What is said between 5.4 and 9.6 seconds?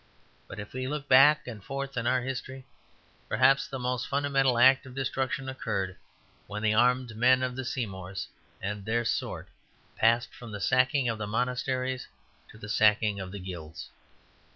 occurred when the armed men of the Seymours and their sort